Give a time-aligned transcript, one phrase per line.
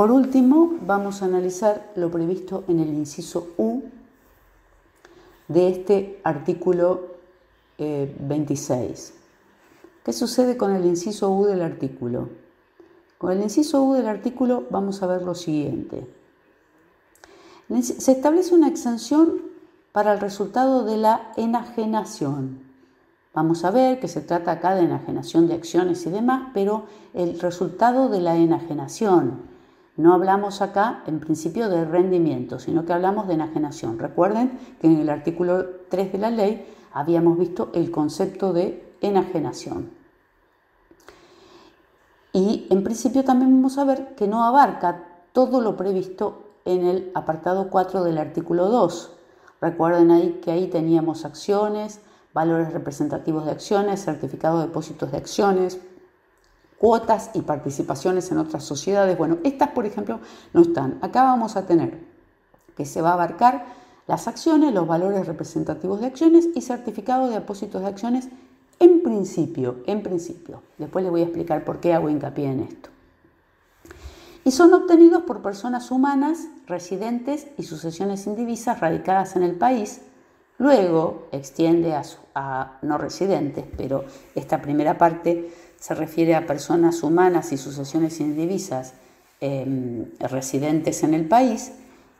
[0.00, 3.82] Por último, vamos a analizar lo previsto en el inciso U
[5.46, 7.02] de este artículo
[7.76, 9.10] 26.
[9.10, 9.14] Eh,
[10.02, 12.30] ¿Qué sucede con el inciso U del artículo?
[13.18, 16.06] Con el inciso U del artículo vamos a ver lo siguiente.
[17.82, 19.42] Se establece una exención
[19.92, 22.62] para el resultado de la enajenación.
[23.34, 27.38] Vamos a ver que se trata acá de enajenación de acciones y demás, pero el
[27.38, 29.49] resultado de la enajenación.
[30.00, 33.98] No hablamos acá en principio de rendimiento, sino que hablamos de enajenación.
[33.98, 39.90] Recuerden que en el artículo 3 de la ley habíamos visto el concepto de enajenación.
[42.32, 47.12] Y en principio también vamos a ver que no abarca todo lo previsto en el
[47.14, 49.12] apartado 4 del artículo 2.
[49.60, 52.00] Recuerden ahí que ahí teníamos acciones,
[52.32, 55.78] valores representativos de acciones, certificados de depósitos de acciones,
[56.80, 59.18] cuotas y participaciones en otras sociedades.
[59.18, 60.18] Bueno, estas, por ejemplo,
[60.54, 60.98] no están.
[61.02, 62.00] Acá vamos a tener
[62.74, 63.66] que se va a abarcar
[64.06, 68.28] las acciones, los valores representativos de acciones y certificados de depósitos de acciones
[68.78, 70.62] en principio, en principio.
[70.78, 72.88] Después les voy a explicar por qué hago hincapié en esto.
[74.42, 80.00] Y son obtenidos por personas humanas, residentes y sucesiones indivisas radicadas en el país.
[80.60, 81.94] Luego extiende
[82.34, 88.92] a, no residentes, pero esta primera parte se refiere a personas humanas y sucesiones indivisas
[89.40, 91.72] em, residentes en el país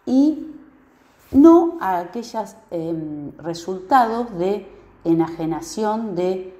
[0.06, 0.54] y
[1.32, 4.66] no a aquellos em, resultados de
[5.04, 6.54] enajenación de,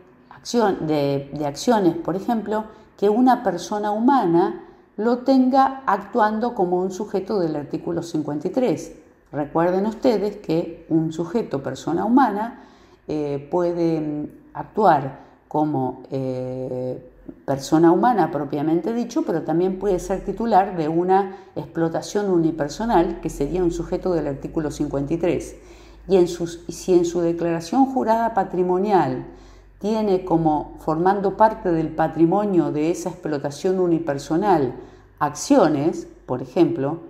[1.47, 2.65] acciones, por ejemplo,
[2.99, 4.67] que una persona humana
[4.99, 9.01] lo tenga actuando como un sujeto del artículo 53.
[9.33, 12.65] Recuerden ustedes que un sujeto, persona humana,
[13.09, 17.11] eh, puede mm, actuar como eh,
[17.45, 23.63] persona humana propiamente dicho, pero también puede ser titular de una explotación unipersonal, que sería
[23.63, 25.57] un sujeto del artículo 53
[26.09, 29.27] y si en su declaración jurada patrimonial
[29.79, 34.75] tiene como formando parte del patrimonio de esa explotación unipersonal
[35.19, 37.01] acciones, por ejemplo,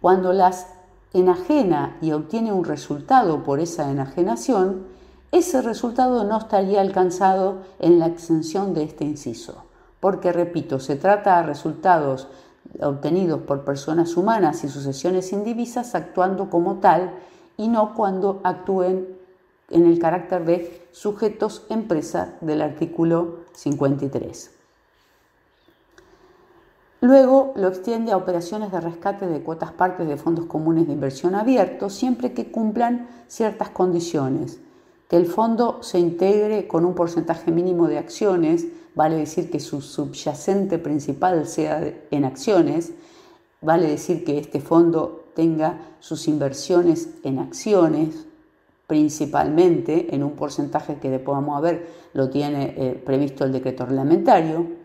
[0.00, 0.66] cuando las
[1.12, 4.86] enajena y obtiene un resultado por esa enajenación,
[5.30, 9.64] ese resultado no estaría alcanzado en la exención de este inciso,
[10.00, 12.28] porque, repito, se trata de resultados
[12.80, 17.12] obtenidos por personas humanas y sucesiones indivisas actuando como tal
[17.56, 19.08] y no cuando actúen
[19.70, 24.61] en el carácter de sujetos empresa del artículo 53.
[27.02, 31.34] Luego lo extiende a operaciones de rescate de cuotas partes de fondos comunes de inversión
[31.34, 34.60] abiertos siempre que cumplan ciertas condiciones.
[35.08, 39.80] Que el fondo se integre con un porcentaje mínimo de acciones, vale decir que su
[39.80, 42.92] subyacente principal sea en acciones,
[43.60, 48.28] vale decir que este fondo tenga sus inversiones en acciones,
[48.86, 53.86] principalmente en un porcentaje que después vamos a ver lo tiene eh, previsto el decreto
[53.86, 54.81] reglamentario,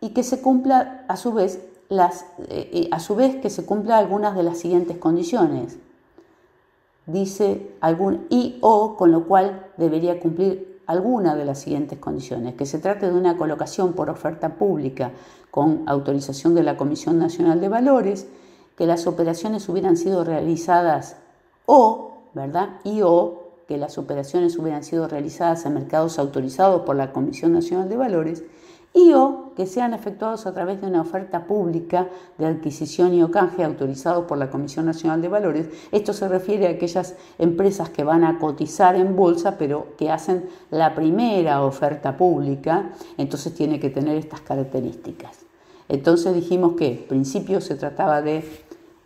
[0.00, 3.98] y que se cumpla a su vez las, eh, a su vez que se cumpla
[3.98, 5.78] algunas de las siguientes condiciones.
[7.06, 12.66] Dice algún y o, con lo cual debería cumplir alguna de las siguientes condiciones, que
[12.66, 15.12] se trate de una colocación por oferta pública
[15.50, 18.26] con autorización de la Comisión Nacional de Valores,
[18.76, 21.16] que las operaciones hubieran sido realizadas
[21.66, 22.70] o, ¿verdad?
[22.82, 27.88] Y o que las operaciones hubieran sido realizadas en mercados autorizados por la Comisión Nacional
[27.88, 28.42] de Valores
[28.92, 32.08] y o que sean efectuados a través de una oferta pública
[32.38, 33.30] de adquisición y o
[33.64, 35.68] autorizado por la Comisión Nacional de Valores.
[35.92, 40.48] Esto se refiere a aquellas empresas que van a cotizar en bolsa, pero que hacen
[40.70, 45.38] la primera oferta pública, entonces tiene que tener estas características.
[45.88, 48.44] Entonces dijimos que en principio se trataba de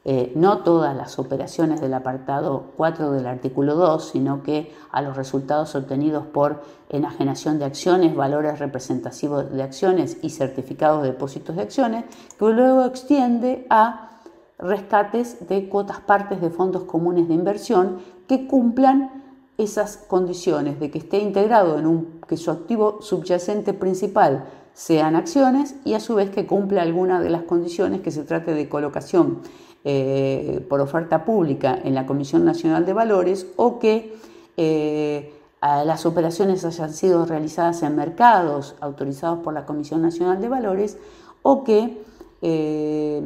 [0.06, 5.16] eh, no todas las operaciones del apartado 4 del artículo 2, sino que a los
[5.16, 11.62] resultados obtenidos por enajenación de acciones, valores representativos de acciones y certificados de depósitos de
[11.62, 12.04] acciones,
[12.38, 14.20] que luego extiende a
[14.58, 19.22] rescates de cuotas partes de fondos comunes de inversión que cumplan
[19.56, 24.44] esas condiciones de que esté integrado en un que su activo subyacente principal
[24.74, 28.52] sean acciones y a su vez que cumpla alguna de las condiciones que se trate
[28.52, 29.40] de colocación
[29.86, 34.16] eh, por oferta pública en la Comisión Nacional de Valores o que
[34.56, 40.96] eh, las operaciones hayan sido realizadas en mercados autorizados por la Comisión Nacional de Valores
[41.42, 42.02] o que
[42.40, 43.20] eh,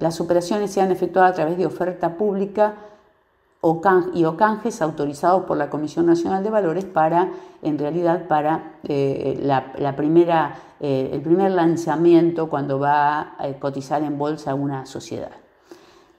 [0.00, 2.76] las operaciones sean efectuadas a través de oferta pública
[4.14, 7.30] y o canjes autorizados por la Comisión Nacional de Valores para,
[7.60, 14.86] en realidad, para la, primera el primer lanzamiento cuando va a cotizar en bolsa una
[14.86, 15.32] sociedad.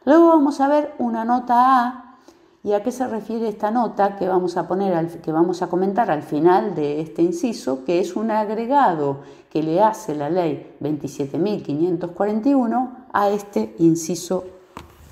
[0.10, 2.18] Luego vamos a ver una nota A
[2.64, 6.10] y a qué se refiere esta nota que vamos a poner que vamos a comentar
[6.10, 9.20] al final de este inciso, que es un agregado
[9.52, 14.46] que le hace la ley 27.541 a este inciso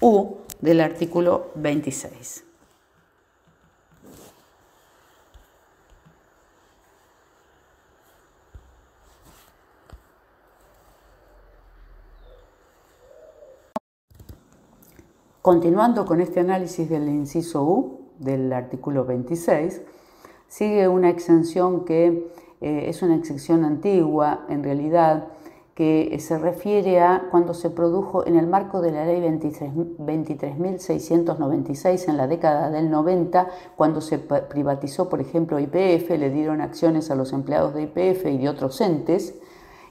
[0.01, 2.46] U del artículo 26.
[15.47, 19.81] Continuando con este análisis del inciso U del artículo 26,
[20.49, 22.27] sigue una exención que
[22.59, 25.29] eh, es una exención antigua, en realidad,
[25.73, 32.17] que se refiere a cuando se produjo en el marco de la ley 23.696 en
[32.17, 33.47] la década del 90,
[33.77, 38.37] cuando se privatizó, por ejemplo, IPF, le dieron acciones a los empleados de IPF y
[38.37, 39.39] de otros entes,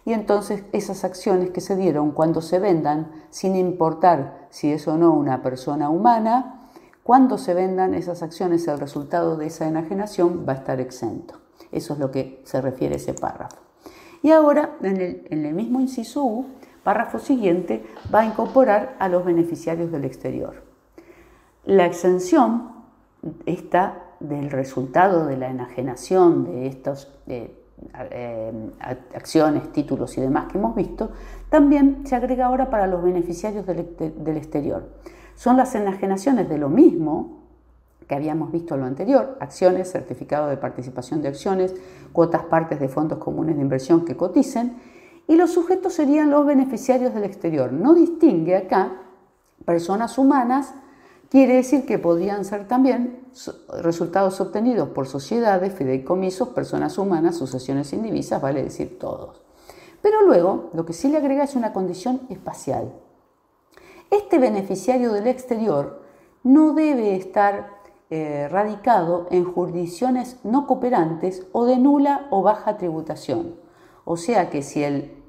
[0.06, 4.97] y entonces esas acciones que se dieron cuando se vendan, sin importar si es o
[4.97, 6.70] no una persona humana,
[7.03, 11.35] cuando se vendan esas acciones el resultado de esa enajenación va a estar exento.
[11.73, 13.56] Eso es lo que se refiere ese párrafo.
[14.23, 16.47] Y ahora, en el, en el mismo inciso U,
[16.85, 20.62] párrafo siguiente, va a incorporar a los beneficiarios del exterior.
[21.64, 22.70] La exención
[23.44, 27.65] está del resultado de la enajenación de estos eh,
[29.14, 31.11] acciones, títulos y demás que hemos visto,
[31.49, 34.88] también se agrega ahora para los beneficiarios del, exterior.
[35.34, 37.43] Son las enajenaciones de lo mismo
[38.08, 41.75] que habíamos visto en lo anterior, acciones, certificado de participación de acciones,
[42.12, 44.76] cuotas partes de fondos comunes de inversión que coticen,
[45.28, 47.73] y los sujetos serían los beneficiarios del exterior.
[47.73, 48.93] No distingue acá
[49.64, 50.73] personas humanas
[51.28, 53.26] Quiere decir que podrían ser también
[53.82, 59.43] resultados obtenidos por sociedades, fideicomisos, personas humanas, sucesiones indivisas, vale decir todos.
[60.02, 62.93] Pero luego, lo que sí le agrega es una condición espacial.
[64.11, 66.00] Este beneficiario del exterior
[66.44, 67.76] no debe estar
[68.08, 73.56] eh, radicado en jurisdicciones no cooperantes o de nula o baja tributación.
[74.05, 75.25] O sea que si el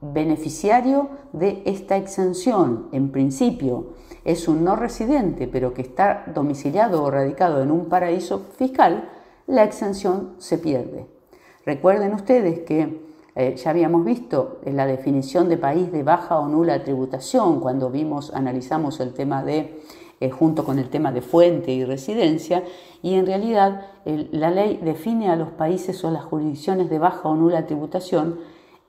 [0.00, 3.94] beneficiario de esta exención, en principio,
[4.24, 9.08] es un no residente, pero que está domiciliado o radicado en un paraíso fiscal,
[9.46, 11.06] la exención se pierde.
[11.64, 16.82] Recuerden ustedes que eh, ya habíamos visto la definición de país de baja o nula
[16.82, 19.80] tributación cuando vimos, analizamos el tema de,
[20.20, 22.64] eh, junto con el tema de fuente y residencia,
[23.00, 27.36] y en realidad la ley define a los países o las jurisdicciones de baja o
[27.36, 28.40] nula tributación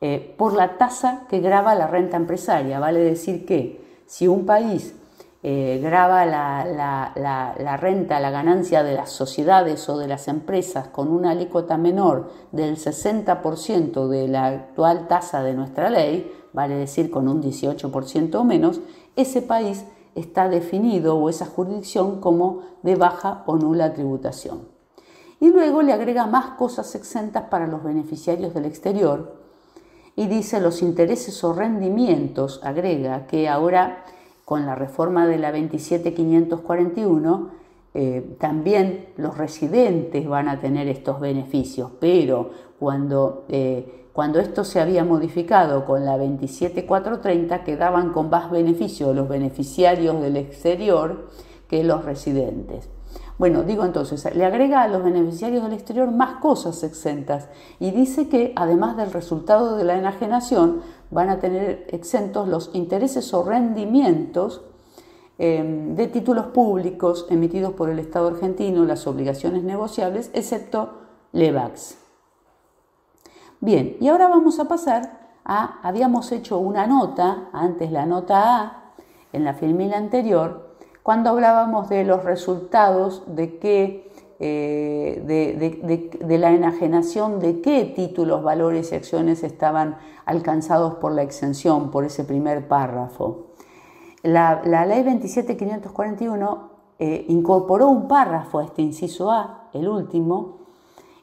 [0.01, 2.79] eh, por la tasa que graba la renta empresaria.
[2.79, 4.95] Vale decir que si un país
[5.41, 11.31] eh, graba la, renta, la ganancia de las sociedades o de las empresas con una
[11.31, 17.41] alícuota menor del 60% de la actual tasa de nuestra ley, vale decir con un
[17.41, 18.81] 18% o menos,
[19.15, 19.85] ese país
[20.15, 24.67] está definido o esa jurisdicción como de baja o nula tributación.
[25.39, 29.38] Y luego le agrega más cosas exentas para los beneficiarios del exterior,
[30.19, 34.03] y dice los intereses o rendimientos, agrega que ahora
[34.43, 37.51] con la reforma de la 27541
[37.93, 44.81] eh, también los residentes van a tener estos beneficios, pero cuando, eh, cuando esto se
[44.81, 51.29] había modificado con la 27430 quedaban con más beneficios los beneficiarios del exterior
[51.69, 52.89] que los residentes.
[53.39, 57.47] Bueno, digo entonces, le agrega a los beneficiarios del exterior más cosas exentas
[57.79, 63.33] y dice que además del resultado de la enajenación van a tener exentos los intereses
[63.33, 64.61] o rendimientos
[65.37, 70.99] em, de títulos públicos emitidos por el Estado argentino, las obligaciones negociables, excepto
[71.31, 71.97] LEVAX.
[73.61, 78.93] Bien, y ahora vamos a pasar a, habíamos hecho una nota, antes la nota A,
[79.31, 80.68] en la filmina anterior,
[81.03, 88.91] cuando hablábamos de los resultados de qué, eh, de, la enajenación de qué títulos, valores
[88.91, 93.47] y acciones estaban alcanzados por la exención, por ese primer párrafo.
[94.21, 100.59] La, ley 27541 eh, incorporó un párrafo a este inciso A, el último,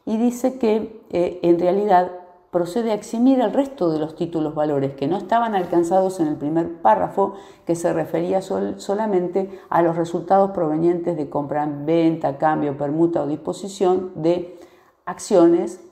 [0.04, 2.10] y dice que eh, en realidad
[2.56, 6.36] procede a eximir el resto de los títulos valores que no estaban alcanzados en el
[6.36, 7.34] primer párrafo,
[7.66, 14.12] que se refería solamente a los resultados provenientes de compra, venta, cambio, permuta o disposición
[14.14, 14.58] de
[15.04, 15.84] acciones,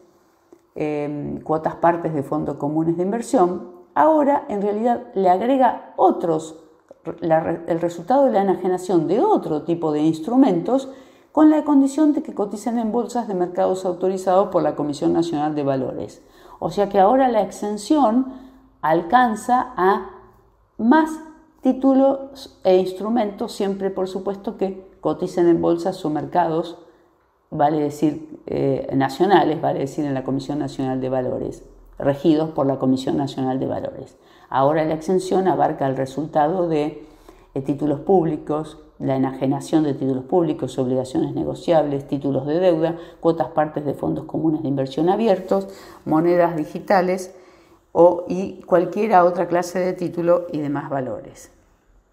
[0.74, 3.70] em, cuotas partes de fondos comunes de inversión.
[3.94, 6.64] Ahora, en realidad, le agrega otros,
[7.20, 10.88] el resultado de la enajenación de otro tipo de instrumentos
[11.30, 15.54] con la condición de que coticen en bolsas de mercados autorizados por la Comisión Nacional
[15.54, 16.22] de Valores.
[16.58, 18.32] O sea que ahora la exención
[18.80, 20.10] alcanza a
[20.78, 21.10] más
[21.60, 26.78] títulos e instrumentos, siempre por supuesto que coticen en bolsas o mercados,
[27.50, 31.64] vale decir eh, nacionales, vale decir en la Comisión Nacional de Valores,
[31.98, 34.18] regidos por la Comisión Nacional de Valores.
[34.50, 37.06] Ahora la exención abarca el resultado de
[37.54, 43.84] eh, títulos públicos, la enajenación de títulos públicos, obligaciones negociables, títulos de deuda, cuotas partes
[43.84, 45.68] de fondos comunes de inversión abiertos,
[46.04, 47.34] monedas digitales
[47.92, 51.50] o y cualquiera otra clase de título y demás valores.